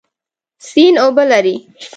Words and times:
سیند 0.67 0.97
اوبه 1.03 1.23
لري. 1.31 1.55